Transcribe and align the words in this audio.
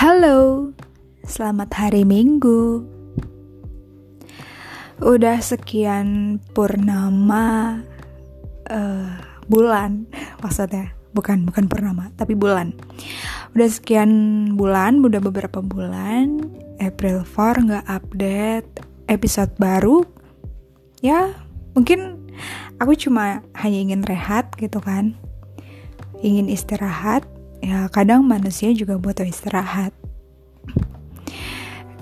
Halo, 0.00 0.72
selamat 1.28 1.76
hari 1.76 2.08
Minggu. 2.08 2.80
Udah 4.96 5.44
sekian 5.44 6.40
purnama 6.56 7.76
uh, 8.72 9.12
bulan, 9.44 10.08
maksudnya 10.40 10.96
bukan 11.12 11.44
bukan 11.44 11.68
purnama, 11.68 12.08
tapi 12.16 12.32
bulan. 12.32 12.72
Udah 13.52 13.68
sekian 13.68 14.08
bulan, 14.56 15.04
udah 15.04 15.20
beberapa 15.20 15.60
bulan. 15.60 16.48
April 16.80 17.20
4 17.20 17.68
nggak 17.68 17.84
update 17.84 18.80
episode 19.04 19.52
baru. 19.60 20.08
Ya, 21.04 21.28
mungkin 21.76 22.24
aku 22.80 22.96
cuma 22.96 23.44
hanya 23.52 23.78
ingin 23.84 24.00
rehat 24.08 24.48
gitu 24.56 24.80
kan, 24.80 25.12
ingin 26.24 26.48
istirahat 26.48 27.28
ya 27.60 27.86
kadang 27.92 28.24
manusia 28.24 28.72
juga 28.72 28.96
butuh 28.96 29.24
istirahat. 29.24 29.92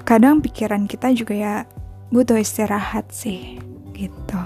Kadang 0.07 0.41
pikiran 0.41 0.89
kita 0.89 1.13
juga 1.13 1.35
ya 1.37 1.55
butuh 2.09 2.41
istirahat 2.41 3.13
sih 3.13 3.61
gitu. 3.93 4.41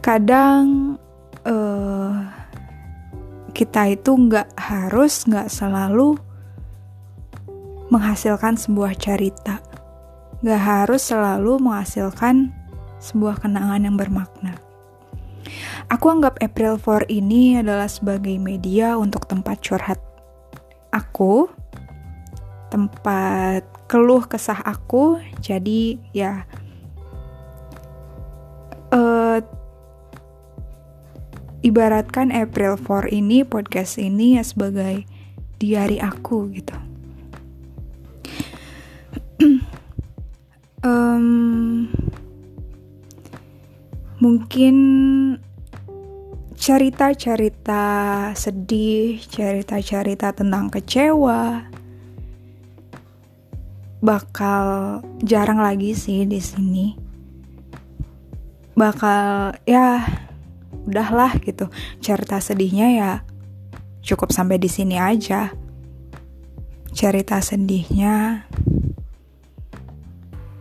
Kadang 0.00 0.96
uh, 1.44 2.24
kita 3.52 3.92
itu 3.92 4.10
nggak 4.16 4.56
harus 4.56 5.28
nggak 5.28 5.52
selalu 5.52 6.16
menghasilkan 7.92 8.56
sebuah 8.56 8.96
cerita. 8.96 9.60
Nggak 10.40 10.62
harus 10.62 11.02
selalu 11.04 11.60
menghasilkan 11.60 12.50
sebuah 13.04 13.44
kenangan 13.44 13.84
yang 13.84 13.96
bermakna 14.00 14.63
Aku 15.92 16.06
anggap 16.08 16.40
April 16.40 16.80
4 16.80 17.10
ini 17.12 17.60
adalah 17.60 17.88
sebagai 17.88 18.36
media 18.40 18.96
untuk 18.96 19.28
tempat 19.28 19.60
curhat 19.60 20.00
aku, 20.90 21.48
tempat 22.72 23.64
keluh 23.86 24.24
kesah 24.24 24.60
aku. 24.64 25.20
Jadi 25.44 26.00
ya 26.16 26.48
uh, 28.92 29.38
ibaratkan 31.60 32.32
April 32.32 32.80
4 32.80 33.12
ini 33.12 33.44
podcast 33.44 34.00
ini 34.00 34.40
ya 34.40 34.44
sebagai 34.44 35.04
diary 35.60 36.00
aku 36.00 36.48
gitu. 36.52 36.76
mungkin 44.24 44.76
cerita-cerita 46.64 47.84
sedih, 48.32 49.20
cerita-cerita 49.20 50.32
tentang 50.32 50.72
kecewa 50.72 51.60
bakal 54.00 54.64
jarang 55.20 55.60
lagi 55.60 55.92
sih 55.92 56.24
di 56.24 56.40
sini. 56.40 56.96
Bakal 58.80 59.60
ya 59.68 60.08
udahlah 60.88 61.36
gitu. 61.44 61.68
Cerita 62.00 62.40
sedihnya 62.40 62.88
ya 62.96 63.10
cukup 64.00 64.32
sampai 64.32 64.56
di 64.56 64.72
sini 64.72 64.96
aja. 64.96 65.52
Cerita 66.96 67.44
sedihnya 67.44 68.48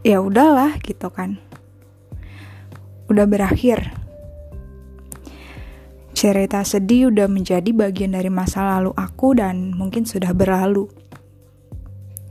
ya 0.03 0.19
udahlah 0.19 0.75
gitu 0.83 1.07
kan. 1.15 1.39
Udah 3.07 3.23
berakhir 3.23 4.02
Cerita 6.23 6.63
sedih 6.63 7.11
udah 7.11 7.27
menjadi 7.27 7.75
bagian 7.75 8.15
dari 8.15 8.31
masa 8.31 8.63
lalu 8.63 8.95
aku 8.95 9.35
dan 9.35 9.75
mungkin 9.75 10.07
sudah 10.07 10.31
berlalu. 10.31 10.87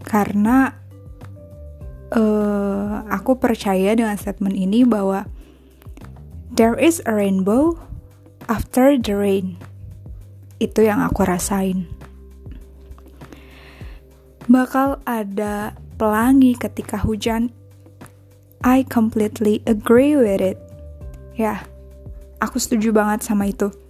Karena 0.01 0.73
uh, 2.17 3.05
aku 3.13 3.37
percaya 3.37 3.93
dengan 3.93 4.17
statement 4.17 4.57
ini 4.57 4.89
bahwa 4.89 5.29
there 6.57 6.73
is 6.81 7.05
a 7.05 7.13
rainbow 7.13 7.77
after 8.49 8.97
the 8.97 9.13
rain. 9.13 9.61
Itu 10.57 10.89
yang 10.89 11.05
aku 11.05 11.29
rasain. 11.29 11.85
Bakal 14.49 15.05
ada 15.05 15.77
pelangi 16.01 16.57
ketika 16.57 16.97
hujan. 16.97 17.53
I 18.65 18.89
completely 18.89 19.61
agree 19.69 20.17
with 20.17 20.41
it. 20.41 20.57
Ya, 21.37 21.69
aku 22.41 22.57
setuju 22.57 22.89
banget 22.97 23.21
sama 23.21 23.53
itu. 23.53 23.82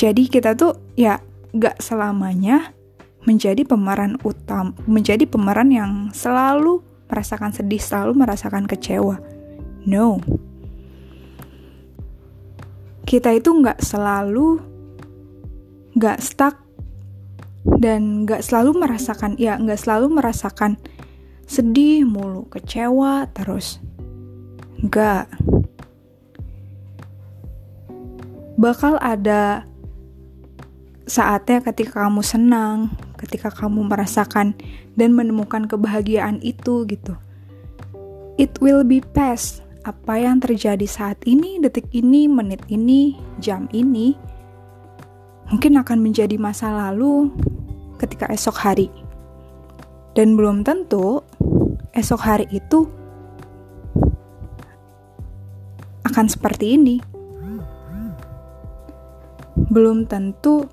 Jadi 0.00 0.32
kita 0.32 0.56
tuh 0.56 0.80
ya 0.96 1.20
gak 1.52 1.76
selamanya 1.84 2.72
menjadi 3.28 3.68
pemeran 3.68 4.16
utama, 4.24 4.72
menjadi 4.88 5.28
pemeran 5.28 5.68
yang 5.68 6.08
selalu 6.16 6.80
merasakan 7.12 7.52
sedih, 7.52 7.76
selalu 7.76 8.16
merasakan 8.16 8.64
kecewa. 8.64 9.20
No. 9.84 10.24
Kita 13.04 13.28
itu 13.36 13.52
gak 13.60 13.84
selalu 13.84 14.64
gak 16.00 16.16
stuck 16.24 16.56
dan 17.76 18.24
gak 18.24 18.40
selalu 18.40 18.80
merasakan 18.80 19.36
ya 19.36 19.60
gak 19.60 19.84
selalu 19.84 20.16
merasakan 20.16 20.80
sedih 21.44 22.08
mulu 22.08 22.48
kecewa 22.48 23.28
terus 23.36 23.84
gak 24.88 25.28
bakal 28.56 28.96
ada 29.02 29.68
saatnya 31.08 31.64
ketika 31.64 32.04
kamu 32.06 32.20
senang, 32.24 32.92
ketika 33.16 33.52
kamu 33.52 33.88
merasakan 33.88 34.56
dan 34.96 35.16
menemukan 35.16 35.64
kebahagiaan 35.68 36.40
itu 36.44 36.84
gitu. 36.88 37.16
It 38.40 38.56
will 38.60 38.84
be 38.84 39.04
past. 39.04 39.64
Apa 39.80 40.20
yang 40.20 40.44
terjadi 40.44 40.84
saat 40.84 41.24
ini, 41.24 41.56
detik 41.56 41.88
ini, 41.96 42.28
menit 42.28 42.60
ini, 42.68 43.16
jam 43.40 43.64
ini 43.72 44.12
mungkin 45.50 45.82
akan 45.82 45.98
menjadi 45.98 46.38
masa 46.38 46.70
lalu 46.70 47.32
ketika 47.98 48.30
esok 48.30 48.56
hari. 48.60 48.88
Dan 50.14 50.38
belum 50.38 50.62
tentu 50.62 51.24
esok 51.94 52.20
hari 52.22 52.46
itu 52.54 52.86
akan 56.06 56.26
seperti 56.26 56.78
ini. 56.78 56.96
Belum 59.70 60.06
tentu 60.06 60.66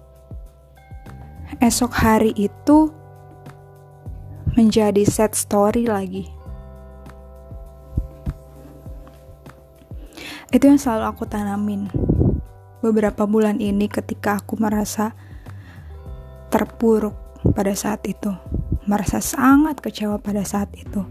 esok 1.58 1.90
hari 1.90 2.32
itu 2.38 2.94
menjadi 4.54 5.02
sad 5.06 5.34
story 5.34 5.90
lagi. 5.90 6.30
Itu 10.54 10.70
yang 10.70 10.80
selalu 10.80 11.06
aku 11.12 11.24
tanamin 11.28 11.92
beberapa 12.80 13.26
bulan 13.28 13.58
ini 13.58 13.90
ketika 13.90 14.40
aku 14.40 14.56
merasa 14.62 15.18
terpuruk 16.54 17.14
pada 17.52 17.74
saat 17.74 18.06
itu, 18.08 18.32
merasa 18.88 19.20
sangat 19.20 19.82
kecewa 19.82 20.22
pada 20.22 20.46
saat 20.46 20.72
itu. 20.78 21.04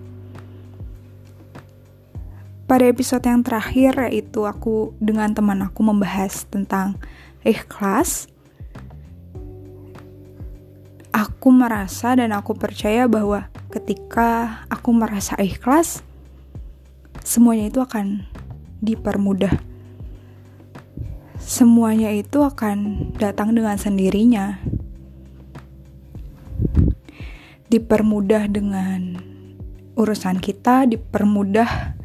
Pada 2.67 2.83
episode 2.83 3.23
yang 3.23 3.47
terakhir 3.47 3.95
yaitu 4.11 4.43
aku 4.43 4.91
dengan 4.99 5.31
teman 5.31 5.63
aku 5.63 5.87
membahas 5.87 6.51
tentang 6.51 6.99
ikhlas 7.47 8.27
aku 11.17 11.49
merasa 11.49 12.13
dan 12.13 12.37
aku 12.37 12.53
percaya 12.53 13.09
bahwa 13.09 13.49
ketika 13.73 14.61
aku 14.69 14.93
merasa 14.93 15.33
ikhlas, 15.41 16.05
semuanya 17.25 17.73
itu 17.73 17.81
akan 17.81 18.29
dipermudah. 18.85 19.57
Semuanya 21.41 22.13
itu 22.13 22.45
akan 22.45 23.11
datang 23.17 23.57
dengan 23.57 23.81
sendirinya. 23.81 24.61
Dipermudah 27.73 28.53
dengan 28.53 29.17
urusan 29.97 30.37
kita, 30.37 30.85
dipermudah 30.85 31.97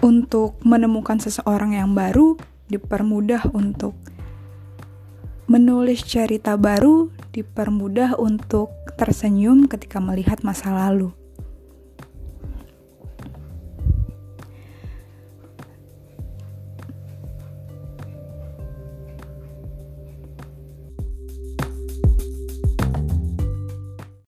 untuk 0.00 0.56
menemukan 0.64 1.20
seseorang 1.20 1.76
yang 1.76 1.92
baru, 1.92 2.40
dipermudah 2.72 3.52
untuk 3.52 3.92
Menulis 5.50 6.06
cerita 6.06 6.54
baru 6.54 7.10
dipermudah 7.34 8.14
untuk 8.22 8.70
tersenyum 8.94 9.66
ketika 9.66 9.98
melihat 9.98 10.46
masa 10.46 10.70
lalu. 10.70 11.10